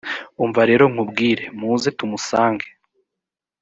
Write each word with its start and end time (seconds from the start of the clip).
umva 0.43 0.61
rero 0.69 0.85
nkubwire 0.91 1.43
muze 1.59 1.89
tumusange 1.97 2.67